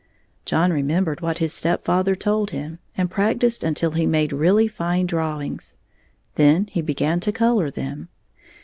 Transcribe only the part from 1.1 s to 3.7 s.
what his stepfather told him and practised